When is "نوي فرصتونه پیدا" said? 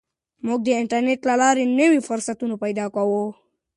1.79-2.85